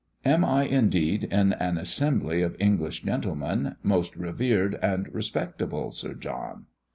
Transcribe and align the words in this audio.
Am 0.25 0.43
I 0.43 0.63
indeed 0.63 1.25
in 1.25 1.53
an 1.53 1.77
assembly 1.77 2.41
of 2.41 2.55
English 2.59 3.03
gentlemen, 3.03 3.75
most 3.83 4.15
revered 4.15 4.79
and 4.81 5.07
respectable 5.13 5.91
Sir 5.91 6.15
John?" 6.15 6.65